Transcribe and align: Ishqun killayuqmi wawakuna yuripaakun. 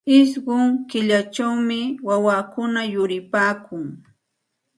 Ishqun 0.19 0.67
killayuqmi 0.89 1.79
wawakuna 2.07 2.81
yuripaakun. 2.93 3.85